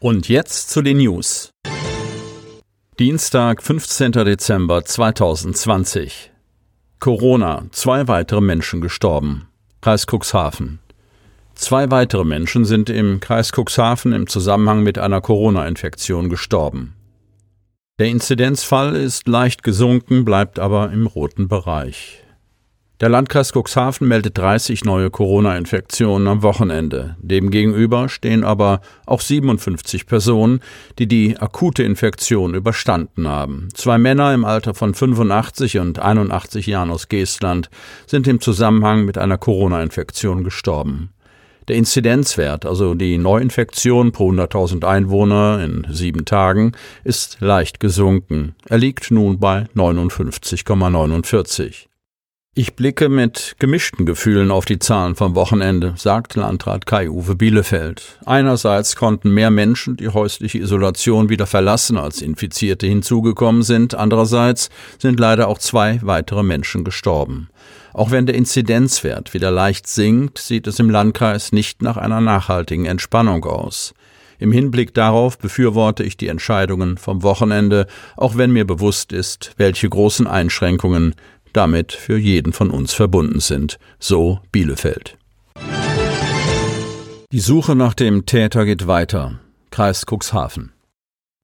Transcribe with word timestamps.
Und 0.00 0.28
jetzt 0.28 0.70
zu 0.70 0.80
den 0.80 0.98
News. 0.98 1.50
Dienstag, 3.00 3.64
15. 3.64 4.12
Dezember 4.12 4.84
2020. 4.84 6.30
Corona. 7.00 7.64
Zwei 7.72 8.06
weitere 8.06 8.40
Menschen 8.40 8.80
gestorben. 8.80 9.48
Kreis 9.80 10.06
Cuxhaven. 10.06 10.78
Zwei 11.56 11.90
weitere 11.90 12.22
Menschen 12.22 12.64
sind 12.64 12.90
im 12.90 13.18
Kreis 13.18 13.50
Cuxhaven 13.50 14.12
im 14.12 14.28
Zusammenhang 14.28 14.84
mit 14.84 15.00
einer 15.00 15.20
Corona-Infektion 15.20 16.28
gestorben. 16.28 16.94
Der 17.98 18.06
Inzidenzfall 18.06 18.94
ist 18.94 19.26
leicht 19.26 19.64
gesunken, 19.64 20.24
bleibt 20.24 20.60
aber 20.60 20.92
im 20.92 21.08
roten 21.08 21.48
Bereich. 21.48 22.22
Der 23.00 23.08
Landkreis 23.08 23.52
Cuxhaven 23.52 24.08
meldet 24.08 24.36
30 24.38 24.84
neue 24.84 25.08
Corona-Infektionen 25.08 26.26
am 26.26 26.42
Wochenende. 26.42 27.14
Demgegenüber 27.20 28.08
stehen 28.08 28.42
aber 28.42 28.80
auch 29.06 29.20
57 29.20 30.06
Personen, 30.06 30.58
die 30.98 31.06
die 31.06 31.38
akute 31.38 31.84
Infektion 31.84 32.54
überstanden 32.54 33.28
haben. 33.28 33.68
Zwei 33.74 33.98
Männer 33.98 34.34
im 34.34 34.44
Alter 34.44 34.74
von 34.74 34.94
85 34.94 35.78
und 35.78 36.00
81 36.00 36.66
Jahren 36.66 36.90
aus 36.90 37.06
Geestland 37.06 37.70
sind 38.08 38.26
im 38.26 38.40
Zusammenhang 38.40 39.04
mit 39.04 39.16
einer 39.16 39.38
Corona-Infektion 39.38 40.42
gestorben. 40.42 41.10
Der 41.68 41.76
Inzidenzwert, 41.76 42.66
also 42.66 42.94
die 42.94 43.16
Neuinfektion 43.16 44.10
pro 44.10 44.32
100.000 44.32 44.84
Einwohner 44.84 45.62
in 45.62 45.86
sieben 45.88 46.24
Tagen, 46.24 46.72
ist 47.04 47.36
leicht 47.38 47.78
gesunken. 47.78 48.56
Er 48.68 48.78
liegt 48.78 49.12
nun 49.12 49.38
bei 49.38 49.66
59,49. 49.76 51.88
Ich 52.60 52.74
blicke 52.74 53.08
mit 53.08 53.54
gemischten 53.60 54.04
Gefühlen 54.04 54.50
auf 54.50 54.64
die 54.64 54.80
Zahlen 54.80 55.14
vom 55.14 55.36
Wochenende, 55.36 55.94
sagt 55.96 56.34
Landrat 56.34 56.86
Kai-Uwe 56.86 57.36
Bielefeld. 57.36 58.18
Einerseits 58.26 58.96
konnten 58.96 59.30
mehr 59.30 59.52
Menschen 59.52 59.96
die 59.96 60.08
häusliche 60.08 60.58
Isolation 60.58 61.28
wieder 61.28 61.46
verlassen, 61.46 61.96
als 61.96 62.20
Infizierte 62.20 62.88
hinzugekommen 62.88 63.62
sind. 63.62 63.94
Andererseits 63.94 64.70
sind 64.98 65.20
leider 65.20 65.46
auch 65.46 65.58
zwei 65.58 66.00
weitere 66.02 66.42
Menschen 66.42 66.82
gestorben. 66.82 67.48
Auch 67.92 68.10
wenn 68.10 68.26
der 68.26 68.34
Inzidenzwert 68.34 69.34
wieder 69.34 69.52
leicht 69.52 69.86
sinkt, 69.86 70.38
sieht 70.38 70.66
es 70.66 70.80
im 70.80 70.90
Landkreis 70.90 71.52
nicht 71.52 71.80
nach 71.80 71.96
einer 71.96 72.20
nachhaltigen 72.20 72.86
Entspannung 72.86 73.44
aus. 73.44 73.94
Im 74.40 74.52
Hinblick 74.52 74.94
darauf 74.94 75.36
befürworte 75.38 76.04
ich 76.04 76.16
die 76.16 76.28
Entscheidungen 76.28 76.96
vom 76.96 77.24
Wochenende, 77.24 77.86
auch 78.16 78.36
wenn 78.36 78.52
mir 78.52 78.64
bewusst 78.64 79.12
ist, 79.12 79.52
welche 79.56 79.88
großen 79.88 80.28
Einschränkungen 80.28 81.16
damit 81.52 81.92
für 81.92 82.16
jeden 82.16 82.52
von 82.52 82.70
uns 82.70 82.92
verbunden 82.92 83.40
sind. 83.40 83.78
So 83.98 84.40
Bielefeld. 84.52 85.16
Die 87.30 87.40
Suche 87.40 87.74
nach 87.74 87.94
dem 87.94 88.24
Täter 88.26 88.64
geht 88.64 88.86
weiter. 88.86 89.38
Kreis 89.70 90.06
Cuxhaven. 90.06 90.72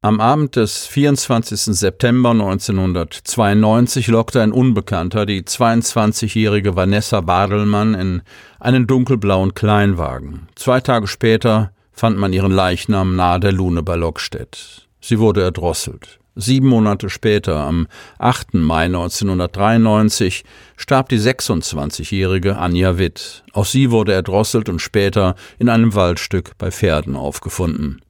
Am 0.05 0.21
Abend 0.21 0.57
des 0.57 0.87
24. 0.87 1.61
September 1.77 2.33
1992 2.33 4.09
lockte 4.09 4.43
ein 4.43 4.53
Unbekannter 4.53 5.25
die 5.25 5.43
22-jährige 5.43 6.77
Vanessa 6.77 7.23
Badelmann 7.23 7.95
in 7.95 8.23
einen 8.61 8.87
dunkelblauen 8.87 9.55
Kleinwagen. 9.55 10.49
Zwei 10.57 10.81
Tage 10.81 11.07
später 11.07 11.73
fand 11.91 12.19
man 12.19 12.35
ihren 12.35 12.53
Leichnam 12.53 13.17
nahe 13.17 13.41
der 13.41 13.53
Lune 13.53 13.83
bei 13.83 13.97
Lockstedt. 13.97 14.89
Sie 15.01 15.19
wurde 15.19 15.43
erdrosselt. 15.43 16.19
Sieben 16.37 16.67
Monate 16.67 17.11
später, 17.11 17.61
am 17.61 17.87
8. 18.19 18.55
Mai 18.55 18.87
1993, 18.87 20.43
starb 20.77 21.09
die 21.09 21.19
26-jährige 21.19 22.57
Anja 22.57 22.99
Witt. 22.99 23.45
Auch 23.53 23.67
sie 23.67 23.93
wurde 23.93 24.13
erdrosselt 24.13 24.69
und 24.69 24.81
später 24.81 25.37
in 25.61 25.69
einem 25.69 25.95
Waldstück 25.95 26.59
bei 26.59 26.73
Pferden 26.73 27.15
aufgefunden. 27.15 28.01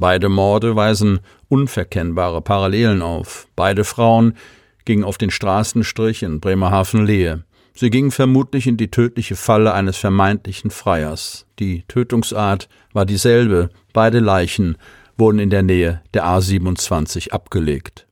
Beide 0.00 0.28
Morde 0.28 0.74
weisen 0.74 1.20
unverkennbare 1.48 2.40
Parallelen 2.40 3.02
auf. 3.02 3.46
Beide 3.54 3.84
Frauen 3.84 4.34
gingen 4.84 5.04
auf 5.04 5.18
den 5.18 5.30
Straßenstrich 5.30 6.24
in 6.24 6.40
Bremerhaven-Lehe. 6.40 7.44
Sie 7.74 7.90
gingen 7.90 8.10
vermutlich 8.10 8.66
in 8.66 8.78
die 8.78 8.90
tödliche 8.90 9.36
Falle 9.36 9.72
eines 9.72 9.96
vermeintlichen 9.96 10.70
Freiers. 10.70 11.46
Die 11.60 11.84
Tötungsart 11.86 12.68
war 12.92 13.06
dieselbe. 13.06 13.70
Beide 13.92 14.18
Leichen 14.18 14.76
wurden 15.20 15.38
in 15.38 15.50
der 15.50 15.62
Nähe 15.62 16.02
der 16.14 16.24
A27 16.24 17.30
abgelegt. 17.30 18.08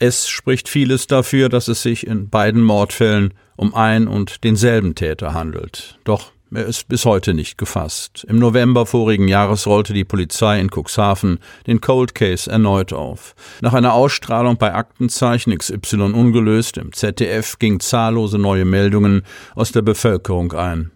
Es 0.00 0.28
spricht 0.28 0.68
vieles 0.68 1.06
dafür, 1.06 1.48
dass 1.48 1.68
es 1.68 1.82
sich 1.82 2.06
in 2.06 2.30
beiden 2.30 2.62
Mordfällen 2.62 3.34
um 3.56 3.74
ein 3.74 4.08
und 4.08 4.42
denselben 4.42 4.94
Täter 4.94 5.34
handelt. 5.34 5.98
Doch 6.04 6.32
er 6.52 6.66
ist 6.66 6.88
bis 6.88 7.04
heute 7.04 7.32
nicht 7.32 7.58
gefasst. 7.58 8.24
Im 8.28 8.40
November 8.40 8.84
vorigen 8.84 9.28
Jahres 9.28 9.68
rollte 9.68 9.92
die 9.92 10.04
Polizei 10.04 10.58
in 10.58 10.68
Cuxhaven 10.68 11.38
den 11.68 11.80
Cold 11.80 12.16
Case 12.16 12.50
erneut 12.50 12.92
auf. 12.92 13.36
Nach 13.60 13.72
einer 13.72 13.92
Ausstrahlung 13.92 14.56
bei 14.56 14.74
Aktenzeichen 14.74 15.56
XY 15.56 16.12
ungelöst 16.12 16.76
im 16.76 16.92
ZDF 16.92 17.58
gingen 17.60 17.78
zahllose 17.78 18.38
neue 18.38 18.64
Meldungen 18.64 19.22
aus 19.54 19.70
der 19.70 19.82
Bevölkerung 19.82 20.52
ein. 20.52 20.90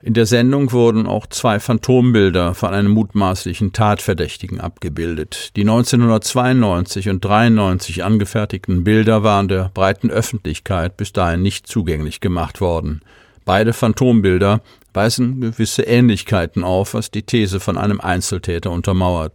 In 0.00 0.14
der 0.14 0.26
Sendung 0.26 0.70
wurden 0.70 1.08
auch 1.08 1.26
zwei 1.26 1.58
Phantombilder 1.58 2.54
von 2.54 2.72
einem 2.72 2.92
mutmaßlichen 2.92 3.72
Tatverdächtigen 3.72 4.60
abgebildet. 4.60 5.50
Die 5.56 5.62
1992 5.62 7.08
und 7.08 7.24
93 7.24 8.04
angefertigten 8.04 8.84
Bilder 8.84 9.24
waren 9.24 9.48
der 9.48 9.72
breiten 9.74 10.08
Öffentlichkeit 10.08 10.96
bis 10.96 11.12
dahin 11.12 11.42
nicht 11.42 11.66
zugänglich 11.66 12.20
gemacht 12.20 12.60
worden. 12.60 13.00
Beide 13.44 13.72
Phantombilder 13.72 14.60
weisen 14.94 15.40
gewisse 15.40 15.82
Ähnlichkeiten 15.82 16.62
auf, 16.62 16.94
was 16.94 17.10
die 17.10 17.24
These 17.24 17.58
von 17.58 17.76
einem 17.76 18.00
Einzeltäter 18.00 18.70
untermauert. 18.70 19.34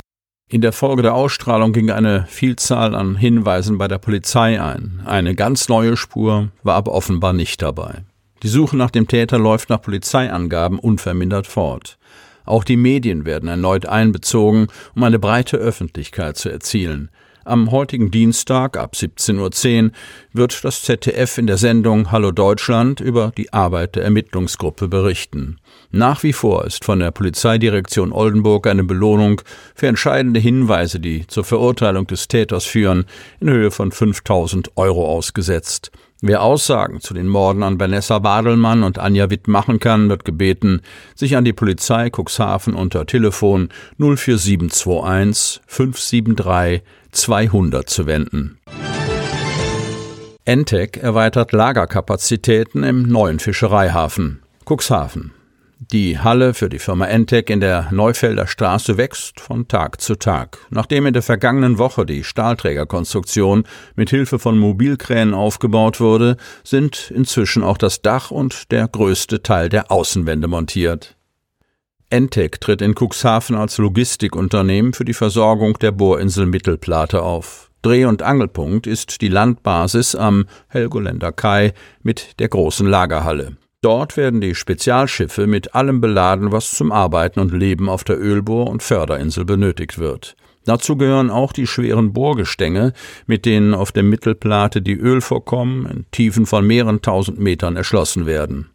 In 0.49 0.61
der 0.61 0.71
Folge 0.71 1.01
der 1.01 1.13
Ausstrahlung 1.15 1.73
ging 1.73 1.89
eine 1.89 2.25
Vielzahl 2.29 2.95
an 2.95 3.15
Hinweisen 3.15 3.77
bei 3.77 3.89
der 3.89 3.97
Polizei 3.97 4.61
ein. 4.61 5.01
Eine 5.03 5.35
ganz 5.35 5.67
neue 5.67 5.97
Spur 5.97 6.49
war 6.63 6.75
aber 6.75 6.93
offenbar 6.93 7.33
nicht 7.33 7.61
dabei. 7.61 8.03
Die 8.43 8.49
Suche 8.49 8.75
nach 8.75 8.91
dem 8.91 9.07
Täter 9.07 9.39
läuft 9.39 9.69
nach 9.69 9.81
Polizeiangaben 9.81 10.77
unvermindert 10.77 11.47
fort. 11.47 11.97
Auch 12.45 12.65
die 12.65 12.75
Medien 12.75 13.23
werden 13.25 13.47
erneut 13.47 13.85
einbezogen, 13.85 14.67
um 14.95 15.03
eine 15.03 15.17
breite 15.17 15.55
Öffentlichkeit 15.55 16.35
zu 16.35 16.49
erzielen. 16.49 17.09
Am 17.45 17.71
heutigen 17.71 18.09
Dienstag 18.11 18.77
ab 18.77 18.93
17.10 18.95 19.85
Uhr 19.85 19.91
wird 20.31 20.63
das 20.63 20.81
ZDF 20.81 21.37
in 21.37 21.47
der 21.47 21.57
Sendung 21.57 22.11
Hallo 22.11 22.31
Deutschland 22.31 23.01
über 23.01 23.33
die 23.37 23.51
Arbeit 23.51 23.95
der 23.95 24.03
Ermittlungsgruppe 24.03 24.87
berichten. 24.87 25.57
Nach 25.91 26.23
wie 26.23 26.31
vor 26.31 26.65
ist 26.65 26.85
von 26.85 26.99
der 26.99 27.11
Polizeidirektion 27.11 28.13
Oldenburg 28.13 28.67
eine 28.67 28.85
Belohnung 28.85 29.41
für 29.75 29.87
entscheidende 29.87 30.39
Hinweise, 30.39 31.01
die 31.01 31.27
zur 31.27 31.43
Verurteilung 31.43 32.07
des 32.07 32.29
Täters 32.29 32.63
führen, 32.63 33.05
in 33.41 33.49
Höhe 33.49 33.71
von 33.71 33.91
5000 33.91 34.77
Euro 34.77 35.05
ausgesetzt. 35.05 35.91
Wer 36.25 36.41
Aussagen 36.41 37.01
zu 37.01 37.13
den 37.13 37.27
Morden 37.27 37.63
an 37.63 37.81
Vanessa 37.81 38.17
Badelmann 38.17 38.83
und 38.83 38.97
Anja 38.97 39.29
Witt 39.29 39.49
machen 39.49 39.81
kann, 39.81 40.07
wird 40.07 40.23
gebeten, 40.23 40.79
sich 41.15 41.35
an 41.35 41.43
die 41.43 41.51
Polizei 41.51 42.09
Cuxhaven 42.09 42.75
unter 42.75 43.05
Telefon 43.05 43.67
04721 43.97 45.59
573 45.67 46.81
200 47.11 47.89
zu 47.89 48.05
wenden. 48.05 48.57
Entec 50.45 50.95
erweitert 50.95 51.51
Lagerkapazitäten 51.51 52.83
im 52.83 53.03
neuen 53.03 53.39
Fischereihafen 53.39 54.41
Cuxhaven. 54.65 55.33
Die 55.91 56.17
Halle 56.17 56.53
für 56.53 56.69
die 56.69 56.79
Firma 56.79 57.07
Entec 57.07 57.49
in 57.49 57.59
der 57.59 57.89
Neufelder 57.91 58.47
Straße 58.47 58.95
wächst 58.97 59.41
von 59.41 59.67
Tag 59.67 59.99
zu 59.99 60.15
Tag. 60.15 60.59
Nachdem 60.69 61.05
in 61.05 61.13
der 61.13 61.21
vergangenen 61.21 61.77
Woche 61.77 62.05
die 62.05 62.23
Stahlträgerkonstruktion 62.23 63.65
mit 63.97 64.09
Hilfe 64.09 64.39
von 64.39 64.57
Mobilkränen 64.57 65.33
aufgebaut 65.33 65.99
wurde, 65.99 66.37
sind 66.63 67.11
inzwischen 67.13 67.63
auch 67.63 67.77
das 67.77 68.01
Dach 68.01 68.31
und 68.31 68.71
der 68.71 68.87
größte 68.87 69.43
Teil 69.43 69.67
der 69.67 69.91
Außenwände 69.91 70.47
montiert. 70.47 71.17
Entec 72.09 72.61
tritt 72.61 72.81
in 72.81 72.95
Cuxhaven 72.95 73.57
als 73.57 73.77
Logistikunternehmen 73.77 74.93
für 74.93 75.05
die 75.05 75.13
Versorgung 75.13 75.77
der 75.79 75.91
Bohrinsel 75.91 76.45
Mittelplate 76.45 77.21
auf. 77.21 77.69
Dreh- 77.81 78.05
und 78.05 78.21
Angelpunkt 78.21 78.87
ist 78.87 79.19
die 79.19 79.27
Landbasis 79.27 80.15
am 80.15 80.45
Helgoländer 80.69 81.33
Kai 81.33 81.73
mit 82.03 82.39
der 82.39 82.47
großen 82.47 82.87
Lagerhalle. 82.87 83.57
Dort 83.83 84.15
werden 84.15 84.39
die 84.39 84.55
Spezialschiffe 84.55 85.45
mit 85.45 85.75
allem 85.75 85.99
beladen, 85.99 86.53
was 86.53 86.71
zum 86.71 86.93
Arbeiten 86.93 87.41
und 87.41 87.51
Leben 87.51 87.89
auf 87.89 88.05
der 88.05 88.17
Ölbohr- 88.17 88.69
und 88.69 88.81
Förderinsel 88.81 89.43
benötigt 89.43 89.99
wird. 89.99 90.37
Dazu 90.63 90.95
gehören 90.95 91.29
auch 91.29 91.51
die 91.51 91.67
schweren 91.67 92.13
Bohrgestänge, 92.13 92.93
mit 93.27 93.45
denen 93.45 93.73
auf 93.73 93.91
der 93.91 94.03
Mittelplate 94.03 94.81
die 94.81 94.95
Ölvorkommen 94.95 95.85
in 95.85 96.05
Tiefen 96.11 96.45
von 96.45 96.65
mehreren 96.65 97.01
tausend 97.01 97.39
Metern 97.39 97.75
erschlossen 97.75 98.25
werden. 98.25 98.69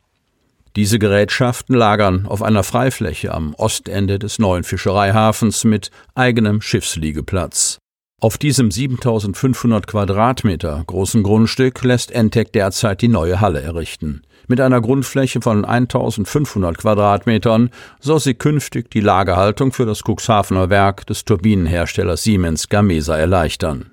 Diese 0.76 0.98
Gerätschaften 0.98 1.74
lagern 1.74 2.26
auf 2.26 2.42
einer 2.42 2.62
Freifläche 2.62 3.32
am 3.32 3.54
Ostende 3.54 4.18
des 4.18 4.38
neuen 4.38 4.62
Fischereihafens 4.62 5.64
mit 5.64 5.90
eigenem 6.14 6.60
Schiffsliegeplatz. 6.60 7.78
Auf 8.20 8.36
diesem 8.36 8.70
7500 8.70 9.86
Quadratmeter 9.86 10.82
großen 10.86 11.22
Grundstück 11.22 11.82
lässt 11.82 12.10
Entec 12.10 12.52
derzeit 12.52 13.00
die 13.00 13.08
neue 13.08 13.40
Halle 13.40 13.62
errichten. 13.62 14.20
Mit 14.50 14.62
einer 14.62 14.80
Grundfläche 14.80 15.42
von 15.42 15.66
1500 15.66 16.78
Quadratmetern 16.78 17.68
soll 18.00 18.18
sie 18.18 18.32
künftig 18.32 18.90
die 18.90 19.00
Lagerhaltung 19.00 19.72
für 19.72 19.84
das 19.84 20.02
Cuxhavener 20.02 20.70
Werk 20.70 21.06
des 21.06 21.26
Turbinenherstellers 21.26 22.22
Siemens 22.22 22.70
Gamesa 22.70 23.18
erleichtern. 23.18 23.92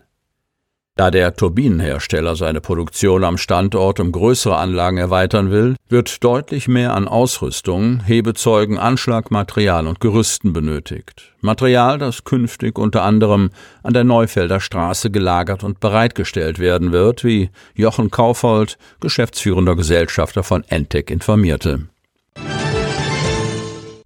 Da 0.97 1.11
der 1.11 1.35
Turbinenhersteller 1.35 2.37
seine 2.37 2.61
Produktion 2.61 3.25
am 3.25 3.37
Standort 3.37 3.99
um 3.99 4.13
größere 4.13 4.55
Anlagen 4.55 4.97
erweitern 4.97 5.51
will, 5.51 5.75
wird 5.89 6.23
deutlich 6.23 6.69
mehr 6.69 6.93
an 6.93 7.09
Ausrüstung, 7.09 7.99
Hebezeugen, 7.99 8.77
Anschlagmaterial 8.77 9.87
und 9.87 9.99
Gerüsten 9.99 10.53
benötigt. 10.53 11.33
Material, 11.41 11.97
das 11.97 12.23
künftig 12.23 12.79
unter 12.79 13.03
anderem 13.03 13.49
an 13.83 13.93
der 13.93 14.05
Neufelder 14.05 14.61
Straße 14.61 15.11
gelagert 15.11 15.65
und 15.65 15.81
bereitgestellt 15.81 16.59
werden 16.59 16.93
wird, 16.93 17.25
wie 17.25 17.49
Jochen 17.73 18.09
Kaufold, 18.09 18.77
geschäftsführender 19.01 19.75
Gesellschafter 19.75 20.43
von 20.43 20.63
Entec, 20.69 21.11
informierte. 21.11 21.89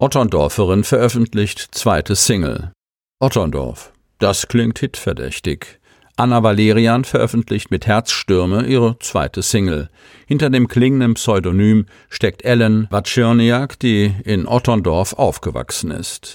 Otterndorferin 0.00 0.82
veröffentlicht 0.82 1.68
zweite 1.70 2.16
Single. 2.16 2.72
Otterndorf. 3.20 3.92
Das 4.18 4.48
klingt 4.48 4.80
hitverdächtig. 4.80 5.79
Anna 6.20 6.42
Valerian 6.42 7.04
veröffentlicht 7.04 7.70
mit 7.70 7.86
Herzstürme 7.86 8.66
ihre 8.66 8.98
zweite 8.98 9.40
Single. 9.40 9.88
Hinter 10.26 10.50
dem 10.50 10.68
klingenden 10.68 11.14
Pseudonym 11.14 11.86
steckt 12.10 12.44
Ellen 12.44 12.88
Watschirniak, 12.90 13.78
die 13.78 14.14
in 14.24 14.46
Otterndorf 14.46 15.14
aufgewachsen 15.14 15.90
ist. 15.90 16.34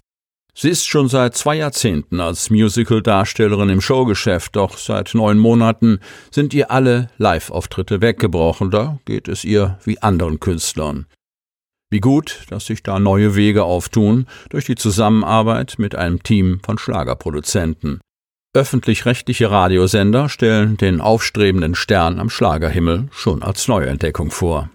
Sie 0.56 0.70
ist 0.70 0.88
schon 0.88 1.08
seit 1.08 1.36
zwei 1.36 1.58
Jahrzehnten 1.58 2.20
als 2.20 2.50
Musical-Darstellerin 2.50 3.70
im 3.70 3.80
Showgeschäft, 3.80 4.56
doch 4.56 4.80
seit 4.80 5.14
neun 5.14 5.38
Monaten 5.38 6.00
sind 6.32 6.56
ihr 6.56 6.72
alle 6.72 7.10
Live-Auftritte 7.20 8.02
weggebrochen. 8.02 8.72
Da 8.72 8.98
geht 9.06 9.28
es 9.28 9.44
ihr 9.44 9.78
wie 9.84 10.02
anderen 10.02 10.40
Künstlern. 10.40 11.06
Wie 11.92 12.00
gut, 12.00 12.46
dass 12.50 12.66
sich 12.66 12.82
da 12.82 12.98
neue 12.98 13.36
Wege 13.36 13.64
auftun 13.64 14.26
durch 14.50 14.66
die 14.66 14.74
Zusammenarbeit 14.74 15.76
mit 15.78 15.94
einem 15.94 16.24
Team 16.24 16.60
von 16.66 16.80
Schlagerproduzenten. 16.80 18.00
Öffentlich-rechtliche 18.56 19.52
Radiosender 19.52 20.30
stellen 20.30 20.78
den 20.78 21.02
aufstrebenden 21.02 21.76
Stern 21.76 22.22
am 22.22 22.30
Schlagerhimmel 22.30 23.10
schon 23.12 23.44
als 23.44 23.68
Neuentdeckung 23.68 24.32
vor. 24.32 24.70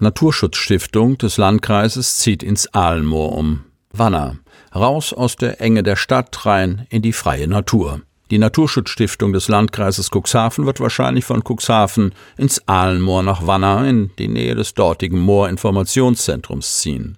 Naturschutzstiftung 0.00 1.16
des 1.16 1.36
Landkreises 1.36 2.16
zieht 2.16 2.42
ins 2.42 2.74
Aalenmoor 2.74 3.32
um. 3.36 3.64
Wanner. 3.92 4.38
Raus 4.74 5.12
aus 5.12 5.36
der 5.36 5.60
Enge 5.60 5.84
der 5.84 5.96
Stadt 5.96 6.44
rein 6.44 6.86
in 6.90 7.02
die 7.02 7.12
freie 7.12 7.46
Natur. 7.46 8.00
Die 8.32 8.38
Naturschutzstiftung 8.38 9.32
des 9.32 9.46
Landkreises 9.46 10.10
Cuxhaven 10.10 10.66
wird 10.66 10.80
wahrscheinlich 10.80 11.24
von 11.24 11.42
Cuxhaven 11.42 12.12
ins 12.36 12.66
Aalenmoor 12.66 13.22
nach 13.22 13.46
Wanner 13.46 13.86
in 13.88 14.10
die 14.18 14.28
Nähe 14.28 14.56
des 14.56 14.74
dortigen 14.74 15.20
Moorinformationszentrums 15.20 16.80
ziehen. 16.80 17.16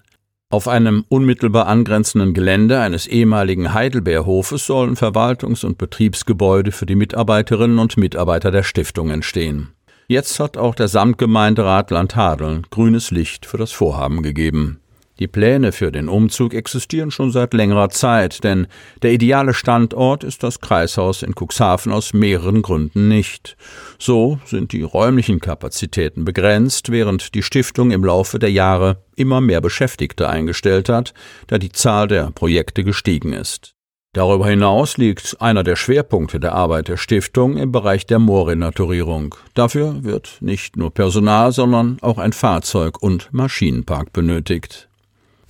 Auf 0.52 0.66
einem 0.66 1.04
unmittelbar 1.08 1.68
angrenzenden 1.68 2.34
Gelände 2.34 2.80
eines 2.80 3.06
ehemaligen 3.06 3.72
Heidelbeerhofes 3.72 4.66
sollen 4.66 4.96
Verwaltungs- 4.96 5.64
und 5.64 5.78
Betriebsgebäude 5.78 6.72
für 6.72 6.86
die 6.86 6.96
Mitarbeiterinnen 6.96 7.78
und 7.78 7.96
Mitarbeiter 7.96 8.50
der 8.50 8.64
Stiftung 8.64 9.10
entstehen. 9.10 9.68
Jetzt 10.08 10.40
hat 10.40 10.56
auch 10.56 10.74
der 10.74 10.88
Samtgemeinderat 10.88 11.92
Landhadeln 11.92 12.66
grünes 12.68 13.12
Licht 13.12 13.46
für 13.46 13.58
das 13.58 13.70
Vorhaben 13.70 14.24
gegeben. 14.24 14.79
Die 15.20 15.28
Pläne 15.28 15.72
für 15.72 15.92
den 15.92 16.08
Umzug 16.08 16.54
existieren 16.54 17.10
schon 17.10 17.30
seit 17.30 17.52
längerer 17.52 17.90
Zeit, 17.90 18.42
denn 18.42 18.66
der 19.02 19.12
ideale 19.12 19.52
Standort 19.52 20.24
ist 20.24 20.42
das 20.42 20.60
Kreishaus 20.60 21.22
in 21.22 21.34
Cuxhaven 21.34 21.92
aus 21.92 22.14
mehreren 22.14 22.62
Gründen 22.62 23.08
nicht. 23.08 23.58
So 23.98 24.40
sind 24.46 24.72
die 24.72 24.82
räumlichen 24.82 25.38
Kapazitäten 25.38 26.24
begrenzt, 26.24 26.90
während 26.90 27.34
die 27.34 27.42
Stiftung 27.42 27.90
im 27.90 28.02
Laufe 28.02 28.38
der 28.38 28.50
Jahre 28.50 29.04
immer 29.14 29.42
mehr 29.42 29.60
Beschäftigte 29.60 30.26
eingestellt 30.26 30.88
hat, 30.88 31.12
da 31.48 31.58
die 31.58 31.70
Zahl 31.70 32.08
der 32.08 32.30
Projekte 32.30 32.82
gestiegen 32.82 33.34
ist. 33.34 33.74
Darüber 34.14 34.48
hinaus 34.48 34.96
liegt 34.96 35.36
einer 35.38 35.62
der 35.62 35.76
Schwerpunkte 35.76 36.40
der 36.40 36.54
Arbeit 36.54 36.88
der 36.88 36.96
Stiftung 36.96 37.58
im 37.58 37.70
Bereich 37.70 38.06
der 38.06 38.18
Moorrenaturierung. 38.18 39.36
Dafür 39.54 40.02
wird 40.02 40.38
nicht 40.40 40.76
nur 40.76 40.92
Personal, 40.92 41.52
sondern 41.52 41.98
auch 42.00 42.18
ein 42.18 42.32
Fahrzeug- 42.32 43.02
und 43.02 43.28
Maschinenpark 43.32 44.12
benötigt. 44.12 44.89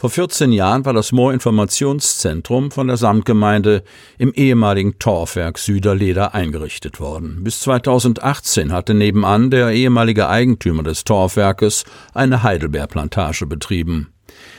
Vor 0.01 0.09
14 0.09 0.51
Jahren 0.51 0.87
war 0.87 0.95
das 0.95 1.13
Moorinformationszentrum 1.13 2.71
von 2.71 2.87
der 2.87 2.97
Samtgemeinde 2.97 3.85
im 4.17 4.33
ehemaligen 4.33 4.99
Torfwerk 4.99 5.59
Süderleder 5.59 6.35
eingerichtet 6.35 7.01
worden. 7.01 7.45
Bis 7.45 7.61
2018 7.61 8.73
hatte 8.73 8.95
nebenan 8.95 9.51
der 9.51 9.73
ehemalige 9.73 10.31
Eigentümer 10.31 10.83
des 10.85 11.05
Torfwerkes 11.05 11.85
eine 12.15 12.43
Heidelbeerplantage 12.43 13.45
betrieben. 13.45 14.15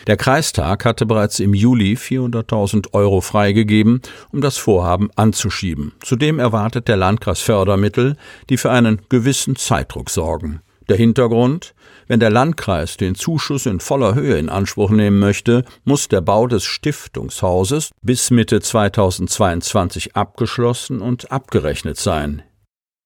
Der 0.06 0.16
Kreistag 0.16 0.86
hatte 0.86 1.08
bereits 1.08 1.40
im 1.40 1.56
Juli 1.56 1.96
400.000 1.96 2.94
Euro 2.94 3.20
freigegeben, 3.20 4.04
um 4.32 4.42
das 4.42 4.58
Vorhaben 4.58 5.10
anzuschieben. 5.16 5.94
Zudem 6.04 6.38
erwartet 6.38 6.88
der 6.88 6.98
Landkreis 6.98 7.42
Fördermittel, 7.42 8.16
die 8.52 8.58
für 8.58 8.70
einen 8.70 9.02
gewissen 9.10 9.56
Zeitdruck 9.56 10.12
sorgen. 10.12 10.62
Der 10.90 10.98
Hintergrund 10.98 11.74
wenn 12.12 12.20
der 12.20 12.30
Landkreis 12.30 12.98
den 12.98 13.16
Zuschuss 13.16 13.66
in 13.66 13.80
voller 13.80 14.16
Höhe 14.16 14.38
in 14.38 14.50
Anspruch 14.50 14.90
nehmen 14.90 15.18
möchte, 15.20 15.64
muss 15.86 16.10
der 16.10 16.20
Bau 16.20 16.46
des 16.46 16.66
Stiftungshauses 16.66 17.92
bis 18.02 18.32
Mitte 18.32 18.60
2022 18.60 20.14
abgeschlossen 20.14 21.00
und 21.00 21.32
abgerechnet 21.32 21.96
sein. 21.96 22.42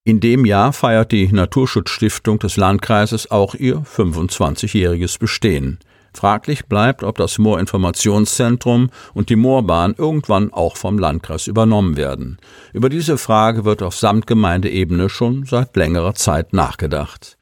In 0.05 0.21
dem 0.21 0.43
Jahr 0.43 0.73
feiert 0.73 1.11
die 1.11 1.31
Naturschutzstiftung 1.31 2.39
des 2.39 2.57
Landkreises 2.57 3.29
auch 3.29 3.53
ihr 3.53 3.83
25-jähriges 3.83 5.19
Bestehen. 5.19 5.77
Fraglich 6.11 6.65
bleibt, 6.65 7.03
ob 7.03 7.19
das 7.19 7.37
Moorinformationszentrum 7.37 8.89
und 9.13 9.29
die 9.29 9.35
Moorbahn 9.35 9.93
irgendwann 9.95 10.51
auch 10.51 10.77
vom 10.77 10.97
Landkreis 10.97 11.45
übernommen 11.45 11.95
werden. 11.95 12.39
Über 12.73 12.89
diese 12.89 13.19
Frage 13.19 13.65
wird 13.65 13.83
auf 13.83 13.95
Samtgemeindeebene 13.95 15.09
schon 15.09 15.45
seit 15.45 15.75
längerer 15.75 16.15
Zeit 16.15 16.53
nachgedacht. 16.53 17.34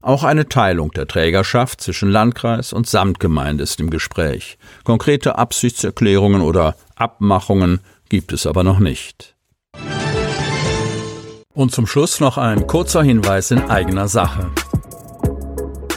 Auch 0.00 0.22
eine 0.22 0.48
Teilung 0.48 0.92
der 0.92 1.08
Trägerschaft 1.08 1.80
zwischen 1.80 2.08
Landkreis 2.08 2.72
und 2.72 2.86
Samtgemeinde 2.86 3.64
ist 3.64 3.80
im 3.80 3.90
Gespräch. 3.90 4.56
Konkrete 4.84 5.36
Absichtserklärungen 5.36 6.40
oder 6.40 6.76
Abmachungen 6.94 7.80
gibt 8.08 8.32
es 8.32 8.46
aber 8.46 8.62
noch 8.62 8.78
nicht. 8.78 9.34
Und 11.52 11.72
zum 11.72 11.88
Schluss 11.88 12.20
noch 12.20 12.38
ein 12.38 12.68
kurzer 12.68 13.02
Hinweis 13.02 13.50
in 13.50 13.68
eigener 13.68 14.06
Sache. 14.06 14.52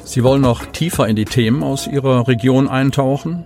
Sie 0.04 0.24
wollen 0.24 0.42
noch 0.42 0.66
tiefer 0.66 1.08
in 1.08 1.16
die 1.16 1.26
Themen 1.26 1.62
aus 1.62 1.86
Ihrer 1.86 2.28
Region 2.28 2.68
eintauchen? 2.68 3.46